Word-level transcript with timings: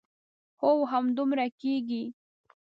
هو 0.61 0.73
همدومره 0.93 1.47
کېږي. 1.61 2.03